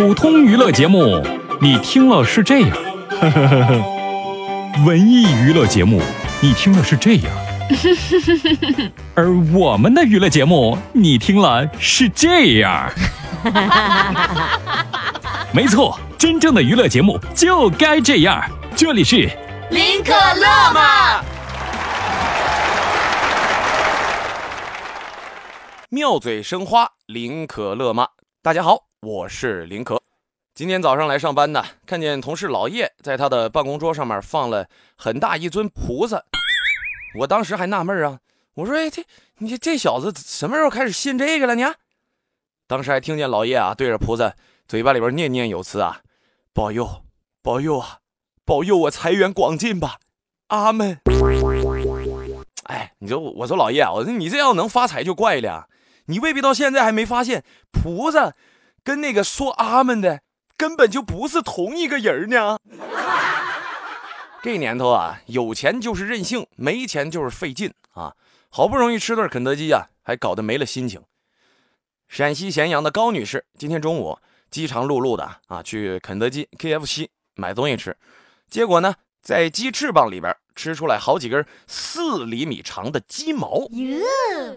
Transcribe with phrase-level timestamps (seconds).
[0.00, 1.22] 普通娱乐节目，
[1.60, 2.70] 你听了是这样；
[4.86, 6.00] 文艺娱乐节目，
[6.40, 7.30] 你听了是这样；
[9.14, 12.90] 而我们的娱乐节目，你听了是这样。
[15.52, 18.42] 没错，真正的娱乐节目就该这样。
[18.74, 19.28] 这里是
[19.70, 21.22] 林可乐吗。
[25.90, 28.08] 妙嘴生花，林可乐吗？
[28.42, 30.02] 大家好，我是林可。
[30.54, 36.22] 今天早上来上班呢，看见同事老叶在他的办公桌上面放了很大一尊菩萨，
[37.20, 38.20] 我当时还纳闷啊，
[38.56, 39.02] 我说：“哎，这
[39.38, 41.74] 你这小子什么时候开始信这个了呢？”
[42.68, 44.34] 当时还听见老叶啊对着菩萨
[44.68, 46.02] 嘴巴里边念念有词啊
[46.52, 47.02] ：“保佑，
[47.42, 48.00] 保佑啊，
[48.44, 49.98] 保佑我财源广进吧，
[50.48, 51.00] 阿门。”
[52.68, 55.70] 哎，你说我说老叶，我说你这要能发财就怪了。
[56.04, 57.42] 你未必到现在还没发现，
[57.72, 58.34] 菩萨
[58.82, 60.20] 跟那个说阿门的
[60.56, 62.58] 根本就不是同一个人呢。
[64.42, 68.14] 这年头啊，有钱就是任性，没钱就是费劲啊！
[68.48, 71.02] 好不容易吃顿肯德基啊，还搞得没了心情。
[72.08, 74.18] 陕西咸阳的高女士今天中午
[74.50, 77.96] 饥肠辘辘的啊，去肯德基 KFC 买东西吃，
[78.48, 83.68] 结果呢，在鸡翅膀里边吃出来好几根四厘米长的鸡毛。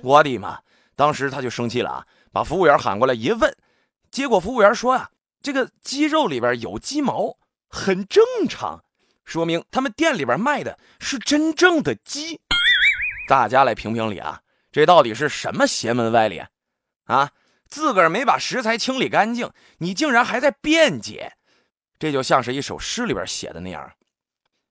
[0.01, 0.59] 我的妈！
[0.95, 3.53] 当时她就生气了啊，把服务员喊过来一问，
[4.13, 5.09] 结果服务员说啊，
[5.41, 7.35] 这个鸡肉里边有鸡毛
[7.67, 8.83] 很正常，
[9.25, 12.39] 说明他们店里边卖的是真正的鸡。
[13.27, 16.43] 大家来评评理啊，这到底是什么邪门歪理
[17.05, 17.31] 啊？
[17.67, 21.33] 自个儿没把食材清理干净，你竟然还在辩解，
[21.97, 23.93] 这就像是一首诗里边写的那样：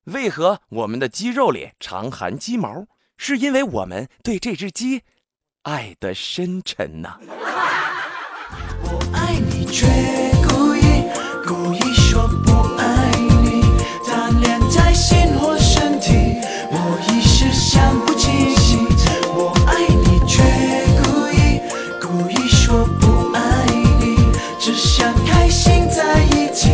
[0.04, 2.86] 为何我们的鸡肉里常含鸡毛？
[3.16, 5.02] 是因为我们对这只鸡。
[5.62, 7.18] 爱得深沉呐。
[9.72, 9.86] 却
[10.46, 10.82] 故意
[11.46, 13.10] 故意说不爱
[13.42, 13.62] 你，
[14.06, 16.12] 贪恋在心或身体，
[16.70, 18.76] 我一时想不清晰。
[19.34, 20.42] 我爱你，却
[21.02, 21.62] 故意
[21.98, 23.64] 故意说不爱
[23.98, 24.18] 你，
[24.60, 26.68] 只想开心在一起。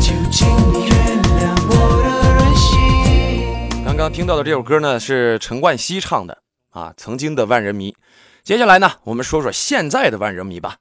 [0.00, 3.84] 就请你原谅我的任性。
[3.84, 6.38] 刚刚听到的这首歌呢，是陈冠希唱的
[6.70, 7.94] 啊，曾经的万人迷。
[8.42, 10.76] 接下来呢，我们说说现在的万人迷吧。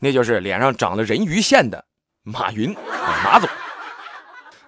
[0.00, 1.84] 那就是脸上长了人鱼线的
[2.22, 2.74] 马云，
[3.24, 3.48] 马总。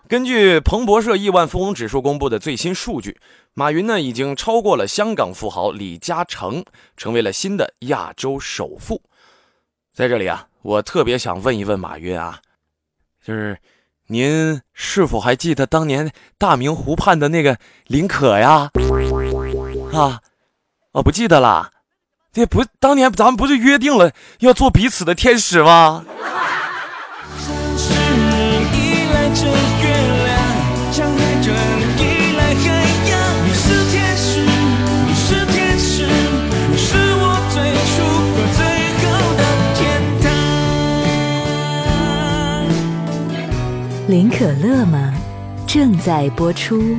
[0.09, 3.19] 根据彭博社亿万富翁指数公布的最新数据，
[3.54, 6.62] 马云呢已经超过了香港富豪李嘉诚，
[6.98, 9.03] 成为了新的亚洲首富。
[9.94, 12.41] 在这里啊，我特别想问一问马云啊，
[13.25, 13.59] 就是
[14.09, 17.56] 您是否还记得当年大明湖畔的那个
[17.87, 18.70] 林可呀？
[19.94, 20.20] 啊？
[20.93, 21.70] 哦，不记得了，
[22.34, 26.03] 这不当年咱们不是约定了要做彼此的天使吗？
[44.09, 45.12] 林可乐吗？
[45.66, 46.97] 正在播出。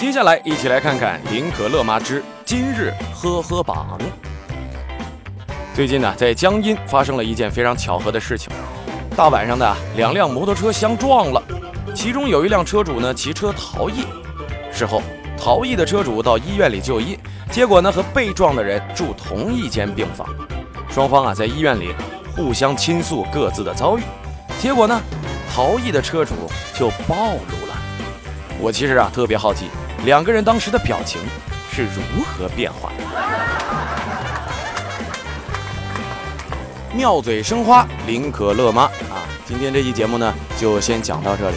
[0.00, 3.98] 接下来，一起来看看林可乐妈之今日呵呵榜。
[5.74, 8.50] 最近呢，在江阴发生了一件非常巧合的事情。
[9.14, 11.42] 大晚上的，两辆摩托车相撞了，
[11.94, 14.06] 其中有一辆车主呢骑车逃逸。
[14.72, 15.02] 事后，
[15.36, 17.18] 逃逸的车主到医院里就医，
[17.50, 20.26] 结果呢和被撞的人住同一间病房。
[20.88, 21.94] 双方啊在医院里
[22.34, 24.02] 互相倾诉各自的遭遇，
[24.58, 24.98] 结果呢，
[25.54, 26.34] 逃逸的车主
[26.72, 27.76] 就暴露了。
[28.58, 29.66] 我其实啊特别好奇。
[30.04, 31.20] 两个人当时的表情
[31.72, 33.04] 是如何变化的？
[36.94, 38.82] 妙嘴生花，林可乐妈？
[38.82, 41.56] 啊，今天这期节目呢，就先讲到这里。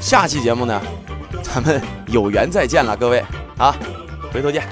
[0.00, 0.80] 下期节目呢，
[1.42, 3.24] 咱们有缘再见了，各位
[3.58, 3.76] 啊，
[4.32, 4.66] 回头见。